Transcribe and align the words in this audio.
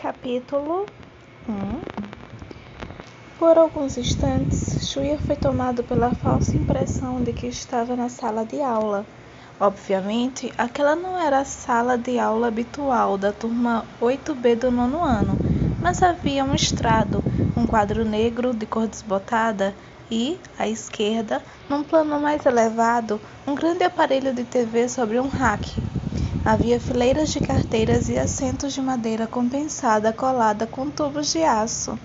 Capítulo 0.00 0.86
1 1.48 1.82
Por 3.36 3.58
alguns 3.58 3.98
instantes, 3.98 4.88
Shuya 4.88 5.18
foi 5.18 5.34
tomado 5.34 5.82
pela 5.82 6.12
falsa 6.12 6.56
impressão 6.56 7.20
de 7.20 7.32
que 7.32 7.48
estava 7.48 7.96
na 7.96 8.08
sala 8.08 8.44
de 8.44 8.62
aula. 8.62 9.04
Obviamente, 9.58 10.52
aquela 10.56 10.94
não 10.94 11.18
era 11.18 11.40
a 11.40 11.44
sala 11.44 11.98
de 11.98 12.16
aula 12.16 12.46
habitual 12.46 13.18
da 13.18 13.32
turma 13.32 13.88
8B 14.00 14.54
do 14.54 14.70
nono 14.70 15.02
ano, 15.02 15.36
mas 15.82 16.00
havia 16.00 16.44
um 16.44 16.54
estrado, 16.54 17.20
um 17.56 17.66
quadro 17.66 18.04
negro 18.04 18.54
de 18.54 18.66
cor 18.66 18.86
desbotada 18.86 19.74
e, 20.08 20.38
à 20.56 20.68
esquerda, 20.68 21.42
num 21.68 21.82
plano 21.82 22.20
mais 22.20 22.46
elevado, 22.46 23.20
um 23.44 23.56
grande 23.56 23.82
aparelho 23.82 24.32
de 24.32 24.44
TV 24.44 24.88
sobre 24.88 25.18
um 25.18 25.26
rack. 25.26 25.87
Havia 26.48 26.80
fileiras 26.80 27.28
de 27.28 27.40
carteiras 27.40 28.08
e 28.08 28.18
assentos 28.18 28.72
de 28.72 28.80
madeira 28.80 29.26
compensada 29.26 30.14
colada 30.14 30.66
com 30.66 30.88
tubos 30.88 31.30
de 31.30 31.42
aço. 31.42 31.98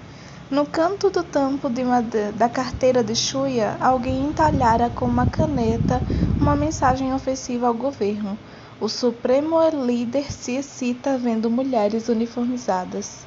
No 0.51 0.65
canto 0.65 1.09
do 1.09 1.23
tampo 1.23 1.70
madeira, 1.85 2.34
da 2.34 2.49
carteira 2.49 3.01
de 3.01 3.15
Chuia, 3.15 3.77
alguém 3.79 4.25
entalhara 4.25 4.89
com 4.89 5.05
uma 5.05 5.25
caneta 5.25 6.03
uma 6.37 6.57
mensagem 6.57 7.13
ofensiva 7.13 7.67
ao 7.67 7.73
governo. 7.73 8.37
O 8.81 8.89
supremo 8.89 9.55
líder 9.70 10.29
se 10.29 10.57
excita 10.57 11.17
vendo 11.17 11.49
mulheres 11.49 12.09
uniformizadas. 12.09 13.25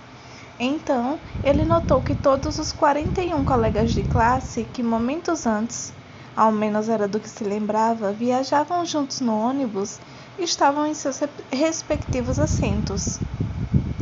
Então, 0.60 1.19
ele 1.43 1.65
notou 1.65 2.02
que 2.02 2.15
todos 2.15 2.59
os 2.59 2.73
41 2.73 3.43
colegas 3.43 3.93
de 3.93 4.02
classe 4.02 4.65
que 4.65 4.83
momentos 4.83 5.46
antes, 5.46 5.95
ao 6.37 6.52
menos 6.52 6.91
era 6.91 7.09
do 7.09 7.19
que 7.19 7.30
se 7.30 7.43
lembrava, 7.43 8.12
viajavam 8.12 8.85
juntos 8.85 9.23
no 9.23 9.35
ônibus 9.35 9.98
estavam 10.39 10.87
em 10.87 10.95
seus 10.95 11.21
respectivos 11.51 12.39
assentos. 12.39 13.19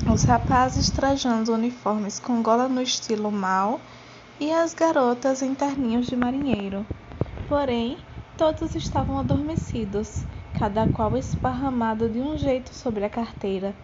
Os 0.06 0.24
rapazes 0.24 0.90
trajando 0.90 1.52
uniformes 1.52 2.18
com 2.18 2.42
gola 2.42 2.68
no 2.68 2.82
estilo 2.82 3.30
mal 3.30 3.80
e 4.38 4.52
as 4.52 4.74
garotas 4.74 5.42
em 5.42 5.54
terninhos 5.54 6.06
de 6.06 6.16
marinheiro. 6.16 6.84
Porém, 7.48 7.96
todos 8.36 8.74
estavam 8.74 9.18
adormecidos, 9.18 10.24
cada 10.58 10.86
qual 10.88 11.16
esparramado 11.16 12.08
de 12.08 12.18
um 12.18 12.36
jeito 12.36 12.74
sobre 12.74 13.04
a 13.04 13.08
carteira. 13.08 13.74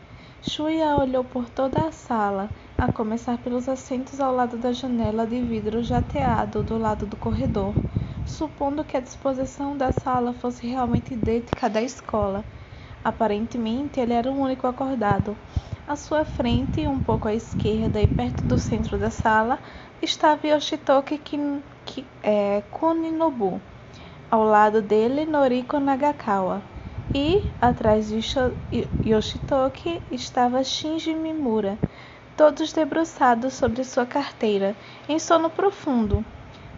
Shuya 0.42 0.96
olhou 0.96 1.22
por 1.22 1.48
toda 1.48 1.86
a 1.86 1.92
sala, 1.92 2.50
a 2.77 2.91
começar 2.92 3.39
pelos 3.39 3.69
assentos 3.69 4.20
ao 4.20 4.34
lado 4.34 4.56
da 4.56 4.72
janela 4.72 5.27
de 5.27 5.41
vidro 5.41 5.83
jateado 5.83 6.62
do 6.62 6.78
lado 6.78 7.06
do 7.06 7.17
corredor 7.17 7.74
supondo 8.31 8.84
que 8.84 8.97
a 8.97 9.00
disposição 9.00 9.77
da 9.77 9.92
sala 9.92 10.33
fosse 10.33 10.67
realmente 10.67 11.14
idêntica 11.14 11.67
à 11.67 11.69
da 11.69 11.83
escola. 11.83 12.45
Aparentemente, 13.05 14.00
ele 14.00 14.12
era 14.12 14.31
o 14.31 14.39
único 14.39 14.67
acordado. 14.67 15.36
À 15.86 15.97
sua 15.97 16.25
frente, 16.25 16.86
um 16.86 17.01
pouco 17.01 17.27
à 17.28 17.34
esquerda 17.34 18.01
e 18.01 18.06
perto 18.06 18.47
do 18.47 18.56
centro 18.56 18.97
da 18.97 19.11
sala, 19.11 19.58
estava 20.01 20.47
Yoshitoki 20.47 21.19
Kin, 21.19 21.61
Ki, 21.84 22.06
é, 22.23 22.62
Kuninobu. 22.70 23.61
Ao 24.31 24.45
lado 24.45 24.81
dele, 24.81 25.27
Noriko 25.27 25.81
Nagakawa. 25.81 26.62
E, 27.12 27.42
atrás 27.61 28.08
de 28.08 28.20
Yoshitoki, 29.05 30.01
estava 30.12 30.62
Shinji 30.62 31.12
Mimura, 31.12 31.77
todos 32.36 32.73
debruçados 32.73 33.55
sobre 33.55 33.83
sua 33.83 34.06
carteira, 34.06 34.77
em 35.08 35.19
sono 35.19 35.51
profundo. 35.51 36.25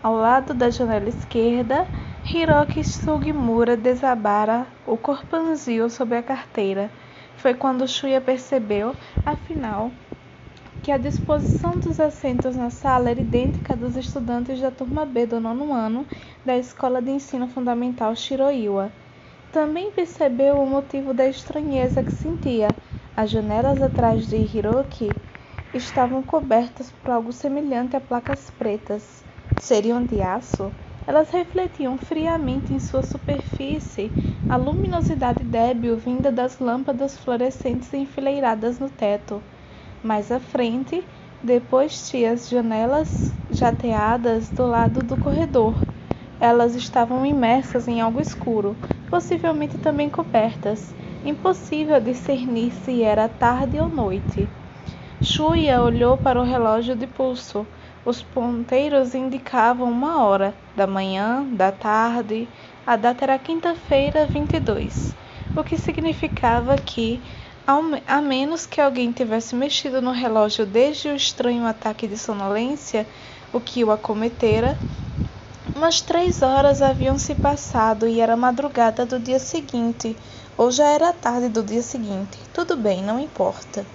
Ao 0.03 0.17
lado 0.17 0.53
da 0.53 0.69
janela 0.69 1.08
esquerda, 1.08 1.86
Hiroki 2.34 2.83
Sugimura 2.83 3.77
desabara 3.77 4.67
o 4.84 4.97
corpanzil 4.97 5.89
sobre 5.89 6.17
a 6.17 6.22
carteira. 6.25 6.91
Foi 7.36 7.55
quando 7.55 7.86
Shuya 7.86 8.20
percebeu, 8.20 8.97
afinal, 9.25 9.92
que 10.83 10.91
a 10.91 10.98
disposição 10.98 11.78
dos 11.78 12.00
assentos 12.00 12.56
na 12.56 12.69
sala 12.69 13.11
era 13.11 13.20
idêntica 13.20 13.77
dos 13.77 13.97
estudantes 13.97 14.61
da 14.61 14.73
turma 14.73 15.06
B 15.06 15.25
do 15.25 15.39
nono 15.39 15.73
ano 15.73 16.05
da 16.45 16.56
Escola 16.56 17.00
de 17.00 17.12
Ensino 17.12 17.46
Fundamental 17.46 18.17
Shiroiwa. 18.17 18.91
Também 19.52 19.92
percebeu 19.92 20.57
o 20.57 20.68
motivo 20.68 21.14
da 21.14 21.29
estranheza 21.29 22.02
que 22.02 22.12
sentia. 22.12 22.74
As 23.17 23.30
janelas 23.30 23.80
atrás 23.80 24.27
de 24.27 24.35
Hiroki 24.36 25.14
estavam 25.73 26.24
cobertas 26.24 26.91
por 26.91 27.12
algo 27.12 27.33
semelhante 27.33 27.95
a 27.95 28.01
placas 28.01 28.51
pretas 28.51 29.23
seriam 29.57 30.05
de 30.05 30.20
aço, 30.23 30.74
elas 31.07 31.30
refletiam 31.30 31.96
friamente 31.98 32.73
em 32.74 32.79
sua 32.79 33.02
superfície 33.02 34.14
a 34.48 34.57
luminosidade 34.57 35.42
débil 35.45 35.96
vinda 35.96 36.30
das 36.33 36.58
lâmpadas 36.58 37.18
fluorescentes 37.18 37.92
enfileiradas 37.95 38.79
no 38.79 38.91
teto. 38.91 39.42
Mais 40.02 40.30
à 40.33 40.39
frente, 40.41 41.08
depois 41.42 42.08
tinha 42.08 42.33
as 42.33 42.48
janelas 42.48 43.35
jateadas 43.48 44.51
do 44.51 44.67
lado 44.67 45.02
do 45.02 45.17
corredor. 45.17 45.86
Elas 46.39 46.74
estavam 46.74 47.24
imersas 47.24 47.89
em 47.89 48.01
algo 48.01 48.20
escuro, 48.20 48.77
possivelmente 49.07 49.79
também 49.79 50.11
cobertas. 50.11 50.95
Impossível 51.24 52.01
discernir 52.01 52.73
se 52.73 53.02
era 53.02 53.29
tarde 53.29 53.80
ou 53.80 53.89
noite. 53.89 54.52
Shuya 55.20 55.80
olhou 55.83 56.18
para 56.18 56.41
o 56.41 56.45
relógio 56.45 56.95
de 56.96 57.07
pulso. 57.07 57.67
Os 58.05 58.20
ponteiros 58.20 59.14
indicavam 59.14 59.89
uma 59.89 60.24
hora, 60.24 60.52
da 60.74 60.89
manhã, 60.89 61.45
da 61.52 61.70
tarde, 61.70 62.48
a 62.85 62.96
data 62.96 63.24
era 63.24 63.39
quinta-feira 63.39 64.27
22, 64.27 65.14
o 65.55 65.63
que 65.63 65.79
significava 65.79 66.74
que, 66.74 67.23
a 68.08 68.20
menos 68.20 68.67
que 68.67 68.80
alguém 68.80 69.12
tivesse 69.12 69.55
mexido 69.55 70.02
no 70.02 70.11
relógio 70.11 70.67
desde 70.67 71.11
o 71.11 71.14
estranho 71.14 71.64
ataque 71.64 72.08
de 72.08 72.18
sonolência, 72.18 73.07
o 73.52 73.61
que 73.61 73.85
o 73.85 73.92
acometera, 73.92 74.77
umas 75.73 76.01
três 76.01 76.42
horas 76.42 76.83
haviam 76.83 77.17
se 77.17 77.36
passado 77.36 78.08
e 78.08 78.20
era 78.20 78.36
madrugada 78.36 79.07
do 79.07 79.20
dia 79.20 79.39
seguinte, 79.39 80.17
ou 80.58 80.73
já 80.73 80.86
era 80.89 81.12
tarde 81.12 81.48
do 81.48 81.62
dia 81.62 81.83
seguinte. 81.83 82.36
Tudo 82.52 82.77
bem, 82.77 83.01
não 83.01 83.20
importa. 83.20 83.86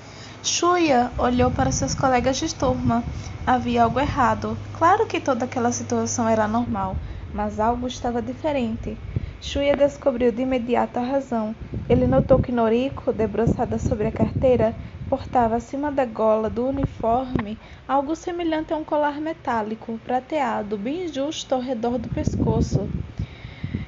Shuya 0.48 1.12
olhou 1.18 1.52
para 1.52 1.74
seus 1.74 1.94
colegas 1.94 2.38
de 2.38 2.56
turma. 2.56 3.04
Havia 3.46 3.84
algo 3.84 4.00
errado. 4.00 4.58
Claro 4.80 5.06
que 5.06 5.20
toda 5.20 5.44
aquela 5.44 5.74
situação 5.74 6.26
era 6.28 6.48
normal, 6.48 6.96
mas 7.34 7.60
algo 7.60 7.86
estava 7.86 8.22
diferente. 8.22 8.98
Shuya 9.42 9.76
descobriu 9.76 10.32
de 10.32 10.44
imediato 10.44 11.00
a 11.00 11.04
razão. 11.04 11.54
Ele 11.90 12.08
notou 12.08 12.40
que 12.40 12.54
Noriko, 12.54 13.12
debruçada 13.12 13.78
sobre 13.78 14.08
a 14.08 14.12
carteira, 14.12 14.74
portava 15.10 15.58
acima 15.58 15.92
da 15.92 16.06
gola 16.06 16.50
do 16.50 16.66
uniforme 16.66 17.58
algo 17.86 18.16
semelhante 18.16 18.72
a 18.74 18.78
um 18.78 18.86
colar 18.86 19.20
metálico, 19.20 20.00
prateado, 20.06 20.78
bem 20.78 21.12
justo 21.12 21.56
ao 21.56 21.62
redor 21.62 21.98
do 21.98 22.08
pescoço. 22.08 22.90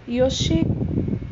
Yoshi, 0.06 0.68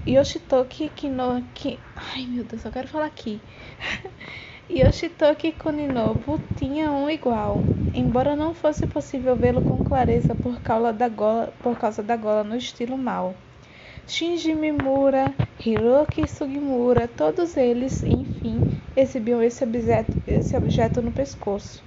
Yoshitoki 0.08 0.88
Kino... 0.90 1.44
Ki, 1.54 1.78
ai 2.16 2.26
meu 2.28 2.46
Deus, 2.46 2.64
eu 2.64 2.72
quero 2.72 2.88
falar 2.88 3.08
aqui. 3.08 3.42
Yoshitoki 4.69 5.53
Kuninobu 5.53 6.41
tinha 6.57 6.91
um 6.91 7.09
igual, 7.09 7.57
embora 7.94 8.35
não 8.35 8.53
fosse 8.53 8.85
possível 8.85 9.33
vê-lo 9.33 9.61
com 9.61 9.81
clareza 9.81 10.35
por 10.35 10.59
causa, 10.61 10.91
da 10.91 11.07
gola, 11.07 11.53
por 11.63 11.79
causa 11.79 12.03
da 12.03 12.17
gola 12.17 12.44
no 12.44 12.57
estilo 12.57 12.97
mal. 12.97 13.33
Shinji 14.05 14.53
Mimura, 14.53 15.33
Hiroki 15.66 16.28
Sugimura, 16.28 17.07
todos 17.07 17.55
eles, 17.55 18.03
enfim, 18.03 18.61
exibiam 18.95 19.41
esse 19.41 19.63
objeto, 19.63 20.17
esse 20.28 20.57
objeto 20.57 21.01
no 21.01 21.13
pescoço. 21.13 21.81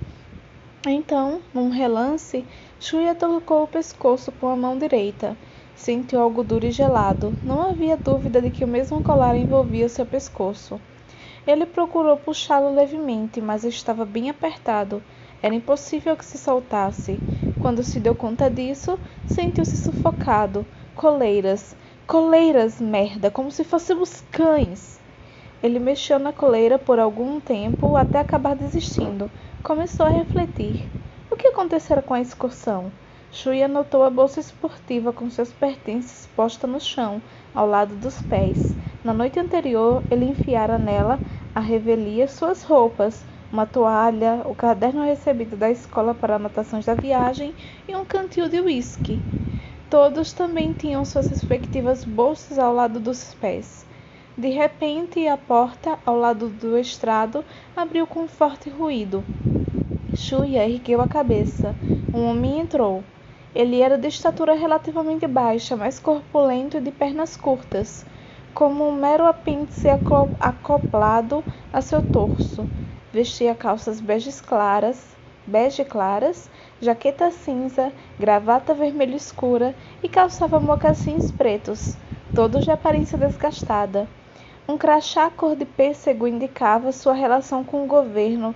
Então, 0.87 1.43
num 1.53 1.69
relance, 1.69 2.47
Shuya 2.79 3.15
tocou 3.15 3.65
o 3.65 3.69
pescoço 3.69 4.33
com 4.33 4.49
a 4.49 4.57
mão 4.57 4.79
direita. 4.79 5.37
Sentiu 5.75 6.19
algo 6.19 6.43
duro 6.43 6.65
e 6.65 6.71
gelado. 6.71 7.35
Não 7.45 7.71
havia 7.71 7.99
dúvida 7.99 8.41
de 8.41 8.51
que 8.51 8.65
o 8.65 8.69
mesmo 8.69 9.03
colar 9.03 9.37
envolvia 9.37 9.87
seu 9.91 10.07
pescoço. 10.07 10.81
Ele 11.47 11.65
procurou 11.67 12.17
puxá-lo 12.17 12.75
levemente, 12.75 13.41
mas 13.41 13.65
estava 13.65 14.05
bem 14.05 14.29
apertado. 14.29 15.03
Era 15.43 15.55
impossível 15.55 16.17
que 16.17 16.25
se 16.25 16.37
soltasse. 16.37 17.21
Quando 17.59 17.83
se 17.83 17.99
deu 17.99 18.15
conta 18.15 18.51
disso, 18.51 18.99
sentiu-se 19.27 19.77
sufocado. 19.77 20.67
Coleiras, 20.95 21.75
coleiras, 22.07 22.81
merda, 22.81 23.31
como 23.31 23.51
se 23.51 23.65
fôssemos 23.65 24.23
cães. 24.31 25.01
Ele 25.63 25.79
mexeu 25.79 26.19
na 26.19 26.33
coleira 26.33 26.79
por 26.79 26.99
algum 26.99 27.39
tempo 27.41 27.97
até 27.97 28.19
acabar 28.19 28.57
desistindo. 28.57 29.31
Começou 29.63 30.07
a 30.07 30.11
refletir. 30.11 30.89
O 31.31 31.37
que 31.37 31.49
acontecera 31.49 32.03
com 32.03 32.15
a 32.15 32.21
excursão? 32.21 32.91
Shuya 33.31 33.69
notou 33.69 34.03
a 34.03 34.11
bolsa 34.11 34.41
esportiva 34.41 35.13
com 35.13 35.31
seus 35.31 35.53
pertences 35.53 36.27
posta 36.35 36.67
no 36.67 36.81
chão, 36.81 37.23
ao 37.55 37.67
lado 37.67 37.95
dos 37.95 38.21
pés. 38.23 38.75
Na 39.03 39.15
noite 39.15 39.39
anterior, 39.39 40.05
ele 40.11 40.27
enfiara 40.27 40.79
nela 40.79 41.21
a 41.55 41.61
revelia 41.61 42.29
suas 42.29 42.63
roupas, 42.63 43.27
uma 43.51 43.67
toalha, 43.67 44.43
o 44.45 44.55
caderno 44.55 45.03
recebido 45.05 45.57
da 45.57 45.71
escola 45.71 46.15
para 46.15 46.37
anotações 46.37 46.85
da 46.85 46.95
viagem 46.95 47.55
e 47.89 47.97
um 47.97 48.05
cantil 48.05 48.49
de 48.49 48.61
uísque. 48.61 49.23
Todos 49.89 50.33
também 50.35 50.73
tinham 50.75 51.05
suas 51.05 51.29
respectivas 51.31 52.05
bolsas 52.05 52.59
ao 52.59 52.75
lado 52.75 53.01
dos 53.01 53.35
pés. 53.35 53.87
De 54.37 54.49
repente, 54.51 55.27
a 55.27 55.37
porta, 55.37 55.99
ao 56.05 56.17
lado 56.17 56.49
do 56.49 56.79
estrado, 56.79 57.45
abriu 57.75 58.07
com 58.07 58.21
um 58.25 58.29
forte 58.29 58.69
ruído. 58.69 59.25
Shuya 60.15 60.69
ergueu 60.69 61.01
a 61.01 61.07
cabeça. 61.07 61.75
Um 62.13 62.27
homem 62.27 62.61
entrou. 62.61 63.03
Ele 63.55 63.81
era 63.81 63.97
de 63.99 64.09
estatura 64.09 64.55
relativamente 64.55 65.27
baixa, 65.27 65.75
mas 65.77 65.99
corpulento 65.99 66.77
e 66.77 66.81
de 66.81 66.93
pernas 66.93 67.37
curtas, 67.37 68.05
como 68.55 68.89
um 68.89 68.93
mero 68.93 69.27
apêndice 69.27 69.89
acoplado 70.41 71.45
a 71.73 71.81
seu 71.81 72.03
torso. 72.03 72.67
Vestia 73.13 73.55
calças 73.55 74.01
beges 74.01 74.41
claras, 74.41 75.17
bege 75.47 75.85
claras, 75.85 76.49
jaqueta 76.81 77.31
cinza, 77.31 77.93
gravata 78.19 78.73
vermelha 78.75 79.17
escura 79.17 79.75
e 80.03 80.09
calçava 80.09 80.61
mocassins 80.61 81.31
pretos, 81.31 81.97
todos 82.35 82.65
de 82.65 82.71
aparência 82.71 83.19
desgastada. 83.19 84.07
Um 84.69 84.79
crachá 84.79 85.29
cor 85.31 85.57
de 85.57 85.65
pêssego 85.65 86.27
indicava 86.29 86.93
sua 86.93 87.13
relação 87.13 87.65
com 87.65 87.83
o 87.85 87.89
governo, 87.89 88.55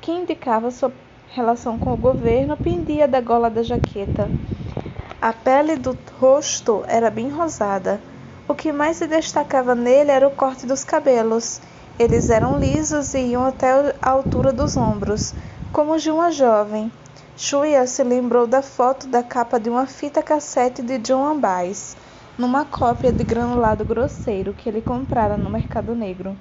que 0.00 0.10
indicava 0.10 0.70
sua 0.70 0.92
relação 1.30 1.78
com 1.78 1.92
o 1.92 1.96
governo 1.96 2.56
pendia 2.56 3.06
da 3.06 3.20
gola 3.20 3.48
da 3.48 3.62
jaqueta. 3.62 4.28
A 5.20 5.32
pele 5.32 5.76
do 5.76 5.96
rosto 6.18 6.84
era 6.88 7.10
bem 7.10 7.28
rosada. 7.28 8.00
O 8.48 8.54
que 8.54 8.72
mais 8.72 8.96
se 8.96 9.06
destacava 9.06 9.74
nele 9.74 10.10
era 10.10 10.26
o 10.26 10.30
corte 10.30 10.64
dos 10.66 10.82
cabelos. 10.82 11.60
Eles 11.98 12.30
eram 12.30 12.58
lisos 12.58 13.12
e 13.12 13.18
iam 13.18 13.44
até 13.44 13.94
a 14.00 14.10
altura 14.10 14.54
dos 14.54 14.74
ombros, 14.74 15.34
como 15.70 15.94
os 15.94 16.02
de 16.02 16.10
uma 16.10 16.32
jovem. 16.32 16.90
Shuya 17.36 17.86
se 17.86 18.02
lembrou 18.02 18.46
da 18.46 18.62
foto 18.62 19.06
da 19.06 19.22
capa 19.22 19.60
de 19.60 19.68
uma 19.68 19.86
fita 19.86 20.22
cassete 20.22 20.80
de 20.80 20.96
John 20.96 21.26
Ambais, 21.26 21.94
numa 22.38 22.64
cópia 22.64 23.12
de 23.12 23.22
granulado 23.22 23.84
grosseiro 23.84 24.54
que 24.54 24.66
ele 24.66 24.80
comprara 24.80 25.36
no 25.36 25.50
mercado 25.50 25.94
negro. 25.94 26.34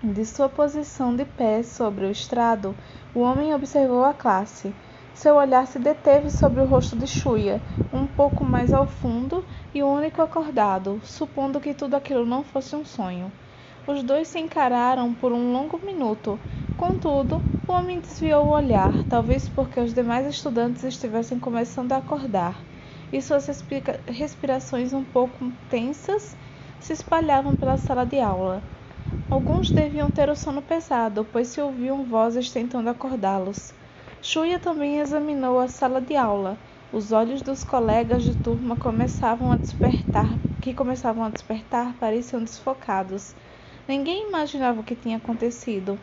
De 0.00 0.24
sua 0.24 0.48
posição 0.48 1.16
de 1.16 1.24
pé 1.24 1.64
sobre 1.64 2.06
o 2.06 2.10
estrado, 2.12 2.76
o 3.12 3.20
homem 3.20 3.52
observou 3.52 4.04
a 4.04 4.14
classe. 4.14 4.72
Seu 5.14 5.34
olhar 5.34 5.66
se 5.66 5.78
deteve 5.78 6.30
sobre 6.30 6.60
o 6.60 6.66
rosto 6.66 6.96
de 6.96 7.06
Shuya, 7.06 7.60
um 7.92 8.06
pouco 8.06 8.44
mais 8.44 8.72
ao 8.72 8.86
fundo 8.86 9.44
e 9.74 9.82
o 9.82 9.88
único 9.88 10.22
acordado, 10.22 11.00
supondo 11.04 11.60
que 11.60 11.74
tudo 11.74 11.94
aquilo 11.94 12.24
não 12.24 12.44
fosse 12.44 12.76
um 12.76 12.84
sonho. 12.84 13.32
Os 13.86 14.02
dois 14.02 14.28
se 14.28 14.38
encararam 14.38 15.14
por 15.14 15.32
um 15.32 15.52
longo 15.52 15.78
minuto. 15.84 16.38
Contudo, 16.76 17.42
o 17.66 17.72
homem 17.72 18.00
desviou 18.00 18.46
o 18.46 18.50
olhar, 18.50 19.04
talvez 19.08 19.48
porque 19.48 19.80
os 19.80 19.92
demais 19.92 20.26
estudantes 20.26 20.84
estivessem 20.84 21.38
começando 21.38 21.92
a 21.92 21.96
acordar, 21.96 22.62
e 23.12 23.20
suas 23.20 23.48
respirações 24.06 24.92
um 24.92 25.02
pouco 25.02 25.50
tensas 25.68 26.36
se 26.78 26.92
espalhavam 26.92 27.56
pela 27.56 27.76
sala 27.76 28.04
de 28.04 28.20
aula. 28.20 28.62
Alguns 29.30 29.70
deviam 29.70 30.10
ter 30.10 30.30
o 30.30 30.36
sono 30.36 30.62
pesado, 30.62 31.26
pois 31.32 31.48
se 31.48 31.60
ouviam 31.60 32.04
vozes 32.04 32.50
tentando 32.50 32.88
acordá-los. 32.88 33.72
Shuya 34.20 34.58
também 34.58 34.98
examinou 34.98 35.60
a 35.60 35.68
sala 35.68 36.00
de 36.00 36.16
aula. 36.16 36.58
Os 36.92 37.12
olhos 37.12 37.40
dos 37.40 37.62
colegas 37.62 38.24
de 38.24 38.34
turma 38.34 38.76
começavam 38.76 39.52
a 39.52 39.56
despertar, 39.56 40.36
que 40.60 40.74
começavam 40.74 41.24
a 41.24 41.28
despertar, 41.28 41.94
pareciam 42.00 42.42
desfocados. 42.42 43.34
Ninguém 43.86 44.28
imaginava 44.28 44.80
o 44.80 44.84
que 44.84 44.96
tinha 44.96 45.18
acontecido. 45.18 45.98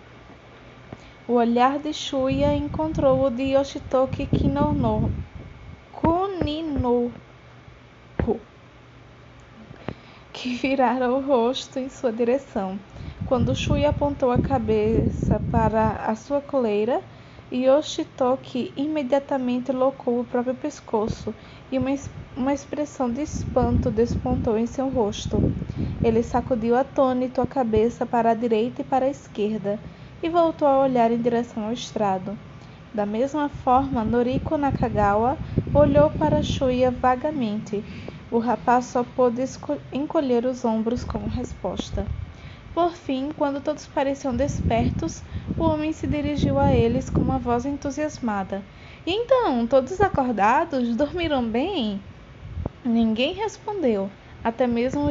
O 1.27 1.33
olhar 1.33 1.79
de 1.79 1.91
Shuya 1.91 2.55
encontrou 2.55 3.25
o 3.25 3.29
de 3.29 3.55
Yoshitoki 3.55 4.27
Kinono, 4.27 5.11
Kuninoku, 5.91 7.11
que 10.31 10.55
virara 10.55 11.11
o 11.11 11.19
rosto 11.19 11.79
em 11.79 11.89
sua 11.89 12.13
direção. 12.13 12.79
Quando 13.25 13.55
Shui 13.55 13.85
apontou 13.85 14.31
a 14.31 14.37
cabeça 14.37 15.41
para 15.51 15.93
a 15.93 16.15
sua 16.15 16.39
coleira, 16.41 17.01
Yoshitoki 17.55 18.73
imediatamente 18.75 19.71
locou 19.71 20.19
o 20.19 20.25
próprio 20.25 20.55
pescoço 20.55 21.33
e 21.71 21.77
uma, 21.77 21.91
uma 22.35 22.53
expressão 22.53 23.09
de 23.09 23.21
espanto 23.21 23.89
despontou 23.89 24.57
em 24.57 24.65
seu 24.65 24.89
rosto. 24.89 25.41
Ele 26.03 26.21
sacudiu 26.21 26.75
atônito 26.75 27.39
a 27.39 27.47
cabeça 27.47 28.05
para 28.05 28.31
a 28.31 28.33
direita 28.33 28.81
e 28.81 28.85
para 28.85 29.05
a 29.05 29.09
esquerda 29.09 29.79
e 30.21 30.29
voltou 30.29 30.67
a 30.67 30.79
olhar 30.81 31.11
em 31.11 31.21
direção 31.21 31.65
ao 31.65 31.71
estrado. 31.71 32.37
Da 32.93 33.05
mesma 33.05 33.47
forma, 33.47 34.03
Noriko 34.03 34.57
Nakagawa 34.57 35.37
olhou 35.73 36.09
para 36.11 36.43
Shuya 36.43 36.91
vagamente. 36.91 37.83
O 38.29 38.37
rapaz 38.37 38.85
só 38.85 39.03
pôde 39.03 39.43
encolher 39.93 40.45
os 40.45 40.65
ombros 40.65 41.03
como 41.05 41.27
resposta. 41.27 42.05
Por 42.73 42.91
fim, 42.91 43.29
quando 43.37 43.61
todos 43.61 43.87
pareciam 43.87 44.35
despertos, 44.35 45.23
o 45.57 45.63
homem 45.63 45.93
se 45.93 46.07
dirigiu 46.07 46.59
a 46.59 46.73
eles 46.73 47.09
com 47.09 47.21
uma 47.21 47.39
voz 47.39 47.65
entusiasmada. 47.65 48.61
E 49.05 49.11
então, 49.11 49.65
todos 49.67 50.01
acordados? 50.01 50.95
Dormiram 50.95 51.47
bem? 51.47 52.01
Ninguém 52.83 53.33
respondeu. 53.33 54.09
Até 54.43 54.67
mesmo 54.67 55.09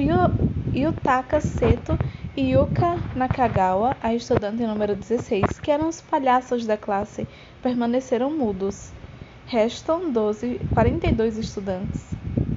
Yutaka 0.72 1.40
Seto 1.40 1.98
e 2.36 2.52
Yuka 2.52 2.98
Nakagawa, 3.16 3.96
a 4.02 4.14
estudante 4.14 4.64
número 4.66 4.94
16, 4.94 5.58
que 5.58 5.70
eram 5.70 5.88
os 5.88 6.00
palhaços 6.00 6.66
da 6.66 6.76
classe, 6.76 7.26
permaneceram 7.62 8.30
mudos. 8.30 8.92
Restam 9.46 10.10
12, 10.10 10.60
42 10.72 11.38
estudantes. 11.38 12.13